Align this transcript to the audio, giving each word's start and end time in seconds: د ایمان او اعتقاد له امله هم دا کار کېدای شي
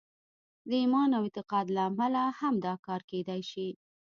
د 0.69 0.71
ایمان 0.81 1.09
او 1.17 1.23
اعتقاد 1.27 1.65
له 1.75 1.81
امله 1.89 2.23
هم 2.39 2.55
دا 2.65 2.73
کار 2.85 3.01
کېدای 3.11 3.41
شي 3.51 3.67